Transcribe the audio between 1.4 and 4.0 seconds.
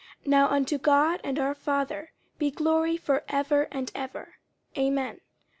Father be glory for ever and